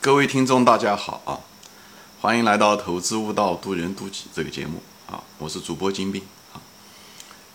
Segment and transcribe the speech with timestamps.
[0.00, 1.38] 各位听众，大家好啊！
[2.20, 5.22] 欢迎来到《投资悟道，渡人渡己》这个节目啊！
[5.38, 6.20] 我是主播金兵
[6.52, 6.58] 啊。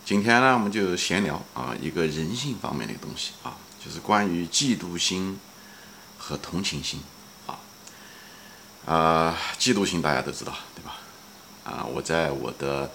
[0.02, 5.38] 今天呢，我们就闲聊啊，一个人性方面的东西啊，就是关于嫉妒心
[6.16, 7.02] 和同情心
[7.46, 7.58] 啊。
[8.86, 10.96] 啊，嫉妒心大家都知道对吧？
[11.64, 12.90] 啊，我在我的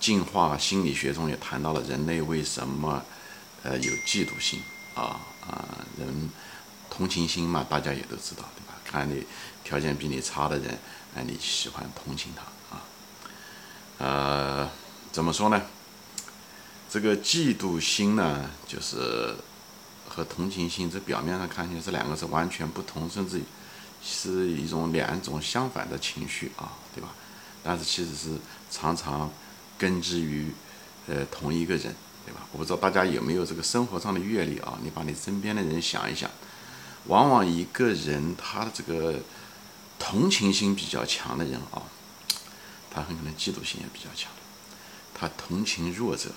[0.00, 3.00] 进化心理学中也谈到了人类为什么
[3.62, 4.60] 呃有嫉妒心
[4.96, 5.64] 啊啊
[5.96, 6.28] 人。
[6.96, 8.74] 同情心嘛，大家也都知道，对吧？
[8.84, 9.26] 看你
[9.64, 10.78] 条件比你差的人，
[11.16, 12.82] 哎，你喜欢同情他啊？
[13.98, 14.70] 呃，
[15.10, 15.60] 怎么说呢？
[16.88, 19.34] 这个嫉妒心呢，就是
[20.08, 23.40] 和同情心，这表面上看起来这两个是完全不同，甚至
[24.00, 27.08] 是一种两种相反的情绪啊，对吧？
[27.64, 28.38] 但是其实是
[28.70, 29.28] 常常
[29.76, 30.52] 根植于
[31.08, 31.92] 呃同一个人，
[32.24, 32.46] 对吧？
[32.52, 34.78] 我不知道大家有没有这个生活上的阅历啊？
[34.84, 36.30] 你把你身边的人想一想。
[37.06, 39.20] 往往一个人他的这个
[39.98, 41.82] 同情心比较强的人啊，
[42.90, 44.30] 他很可能嫉妒心也比较强。
[45.12, 46.30] 他同情弱者，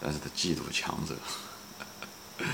[0.00, 1.14] 但是他嫉妒强者。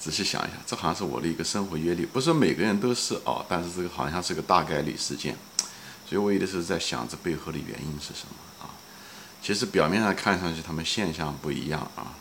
[0.00, 5.36] 仔细想一下，这好像是我的一个生活阅历，不是每个人都是啊，但是这个好像是个大概率事件。
[6.08, 8.72] 所以我有的时候在想，这背后的原因是什么啊？
[9.42, 12.16] 其实表面上看上去他们现象不一样啊。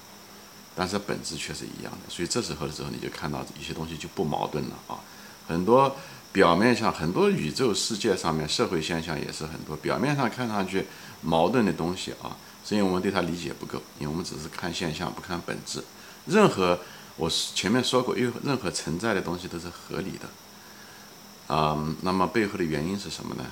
[0.76, 5.00] 但是本质却是一样的，所以这时候的时候，你就看到一些东西就不矛盾了啊。
[5.48, 5.96] 很多
[6.32, 10.86] 表面上，很多宇宙世界上面社会现象也是很多表面上看上去
[11.22, 15.84] 矛盾的东西啊，是因为我们对它理解不够，因为我们只是看现象不看本质。
[16.28, 16.80] 任何
[17.18, 21.78] 我前面说过，因为任何存在的东西都是合理的啊。
[22.02, 23.44] 那么背后的原因是什么呢？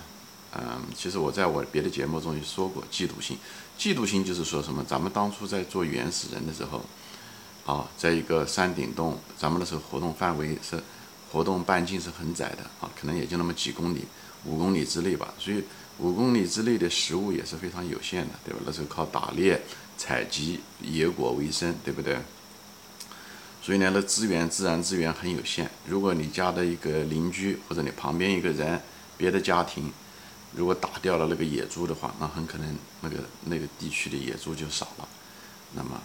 [0.55, 3.37] 嗯，其实我在我别的节目中也说过，嫉妒心。
[3.77, 4.83] 嫉妒心就是说什么？
[4.83, 6.83] 咱们当初在做原始人的时候。
[7.67, 10.81] 啊，在一个山顶洞，咱们那时候活动范围是
[11.29, 14.05] 活动半径是很窄的啊，可能也就那么几公里、
[14.45, 15.33] 五公里之内吧。
[15.37, 15.61] 所以
[15.97, 18.61] 五公里之内的食物也是非常有限的，对吧？
[18.65, 19.61] 那时候靠打猎、
[19.97, 22.17] 采集野果为生，对不对？
[23.61, 25.69] 所以呢，那资源、自然资源很有限。
[25.85, 28.81] 如果你家的一个邻居或者你旁边一个人、
[29.17, 29.91] 别的家庭，
[30.57, 35.07] 如果打掉了那个野猪的话，那很可能那个那个地区的野猪就少了。
[35.73, 36.01] 那么。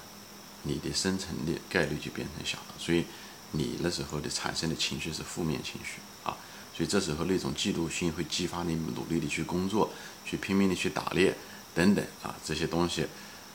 [0.64, 3.04] 你的生存的概率就变成小了，所以
[3.50, 6.36] 你那时候的产生的情绪是负面情绪啊，
[6.72, 9.90] 所以这时候那种嫉妒心会激发你努力的去工作，
[10.24, 11.34] 去拼命的去打猎
[11.74, 13.04] 等等啊这些东西，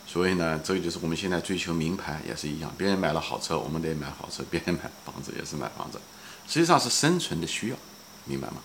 [0.06, 5.98] 所以呢，这个就是我们现在追求名牌也是一样，别人买了好车，我们得买好车；别人买房子也是买房子，
[6.46, 7.78] 实际上是生存的需要，
[8.26, 8.58] 明白吗？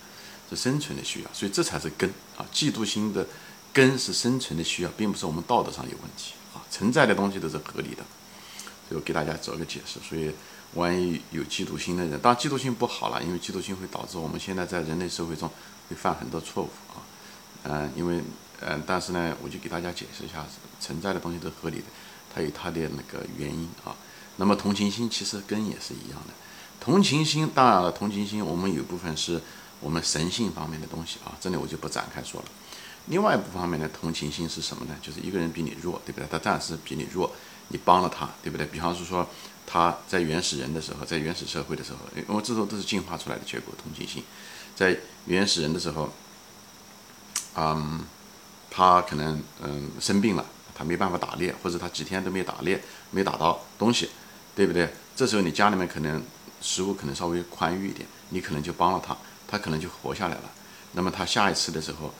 [0.49, 3.27] 是生存的需要，所以这才是根啊，嫉妒心的
[3.71, 8.03] 根是生存的需要，并不是我们道德上有问题啊，存在的东西都是合理的。
[8.91, 10.31] 就给大家做个解释，所以
[10.75, 15.49] 万一有嫉妒心的人，当然嫉妒心不好了，因为嫉妒心会导致我们现在在人类社会中
[15.89, 17.01] 会犯很多错误啊，
[17.63, 18.21] 嗯，因为
[18.59, 20.45] 嗯，但是呢，我就给大家解释一下，
[20.79, 21.85] 存在的东西都合理的，
[22.35, 23.95] 它有它的那个原因啊。
[24.35, 26.33] 那么同情心其实根也是一样的，
[26.79, 29.41] 同情心当然了，同情心我们有部分是
[29.83, 32.47] 我们神性方面的东西啊，这里我就不展开说了。
[33.07, 34.95] 另外一部分方面的同情心是什么呢？
[35.01, 36.27] 就是一个人比你弱，对不对？
[36.31, 37.31] 他暂时比你弱。
[37.69, 38.67] 你帮了他，对不对？
[38.67, 39.27] 比方是说，
[39.65, 43.73] 他在原始人的时候，在原始社会的时候，因为这都都是进化出来的结果。
[43.81, 44.21] 同情心，
[44.75, 46.11] 在原始人的时候，
[47.55, 48.05] 嗯，
[48.69, 50.45] 他可能嗯生病了，
[50.75, 54.09] 他没办法打猎，或者他几天都没打猎，没打到东西，
[54.53, 54.93] 对不对？
[55.15, 56.21] 这时候你家里面可能
[56.61, 59.17] 食物可能稍微宽裕一点，你可能就帮了他，
[59.53, 60.49] 他可能就活下来了。
[60.93, 62.11] 那么他下一次的时候，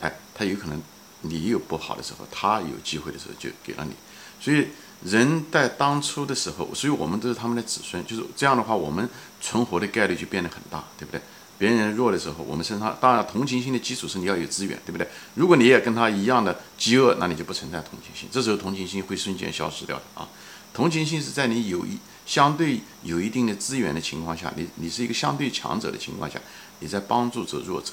[0.00, 0.82] 哎，他有可能
[1.20, 3.94] 你有不好的时候，他有机会的时候就给了你。
[4.40, 4.66] 所以
[5.04, 9.08] 人在当初的时候，所以我们都是他们的子孙，就是这样的话，我们
[9.40, 11.20] 存活的概率就变得很大，对不对？
[11.56, 15.06] 别人弱的时候，我们身上当然同情心的基础是你要有资源，对不对？
[15.36, 20.28] 如果你也跟他一样的饥饿，那你就不存在同情心，这时候同情心会瞬间消失掉的啊！
[20.74, 26.38] 同情心是在你有一相对有一定的资源的情况下，你你是一个相对强者的情况下，
[26.80, 27.92] 你在帮助着弱者，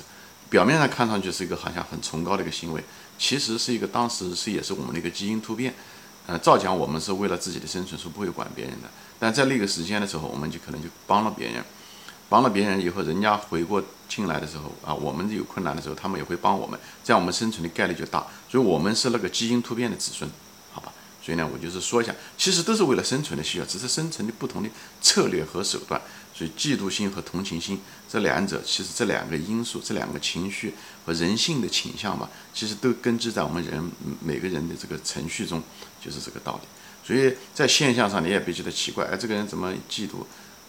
[0.50, 2.84] 表面上看上去是一个好像很崇高的一个行为，
[3.18, 5.74] 其实是一个当时是也是我们的一个基因突变。
[6.28, 8.90] 呃，照讲我们是为了自己的生存，是不会管别人的。
[9.18, 11.64] 但在那个时间的时候，我们就可能就帮了别人，
[12.30, 18.28] 帮了别人以后，人家回过劲来的时候啊，我们有困难的时候，他们也会帮我们，这样我们生存的概率就大。
[18.48, 20.30] 所以，我们是那个基因突变的子孙，
[21.22, 24.70] 所以呢，我就是说一下，其实都是为了生存的需要，只是生存的不同的
[25.02, 26.02] 策略和手段。
[26.34, 30.74] 所以，嫉妒心和同情心这两者，其实这两个因素、这两个情绪
[31.06, 35.62] 和人性的倾向吧，其实都根植在我们人每个人的这个程序中，
[36.02, 36.68] 就是这个道理。
[37.06, 40.24] 所以在现象上，你也别觉得奇怪，哎，这个人怎么嫉妒？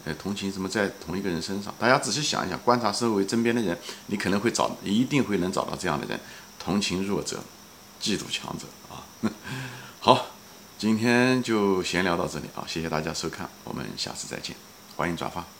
[0.04, 1.72] 呃，同情什么在同一个人身上？
[1.78, 6.18] 大家仔细想一想，观察周围身边的人，你可能会找，一定会能找到这样的人：
[6.58, 7.38] 同情弱者，
[8.02, 9.06] 嫉妒强者啊。
[10.00, 10.29] 好。
[10.80, 14.56] 今天就闲聊到这里啊谢谢大家收看我们下次再见
[14.96, 15.59] 欢迎转发。